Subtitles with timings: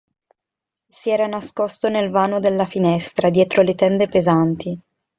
[0.87, 4.79] Si era nascosto nel vano della finestra, dietro le tende pesanti.